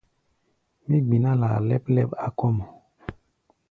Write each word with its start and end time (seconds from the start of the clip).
Mí 0.85 0.97
gbiná 1.05 1.31
laa 1.41 1.57
lɛ́p-lɛ́p 1.67 2.09
á 2.25 2.27
kɔ̧́ 2.37 2.51
mɔ. 2.57 2.65